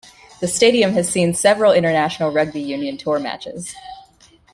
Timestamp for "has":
0.93-1.07